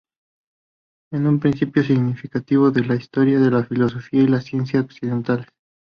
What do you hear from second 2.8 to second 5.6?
la historia de la filosofía y la ciencia occidentales.